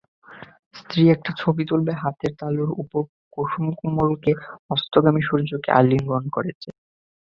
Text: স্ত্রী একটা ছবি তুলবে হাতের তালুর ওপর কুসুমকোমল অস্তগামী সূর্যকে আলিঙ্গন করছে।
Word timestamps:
স্ত্রী 0.75 1.01
একটা 1.09 1.31
ছবি 1.37 1.63
তুলবে 1.69 1.93
হাতের 2.01 2.33
তালুর 2.39 2.71
ওপর 2.81 3.01
কুসুমকোমল 3.33 4.09
অস্তগামী 4.71 5.21
সূর্যকে 5.27 5.69
আলিঙ্গন 5.79 6.23
করছে। 6.35 6.69